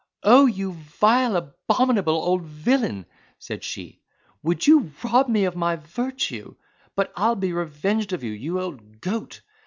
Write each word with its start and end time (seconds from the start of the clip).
"Oh! 0.23 0.47
You 0.47 0.71
vile 0.73 1.35
abominable 1.35 2.15
old 2.15 2.41
villain," 2.41 3.05
said 3.37 3.63
she, 3.63 4.01
"would 4.41 4.65
you 4.65 4.91
rob 5.03 5.29
me 5.29 5.45
of 5.45 5.55
my 5.55 5.75
virtue? 5.75 6.55
But 6.95 7.13
I'll 7.15 7.35
be 7.35 7.53
revenged 7.53 8.11
of 8.11 8.23
you, 8.23 8.31
you 8.31 8.59
old 8.59 8.99
goat! 9.01 9.41